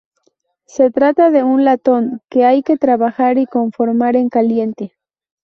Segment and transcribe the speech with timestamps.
[0.65, 4.95] Se trata de un latón que hay que trabajar y conformar en caliente.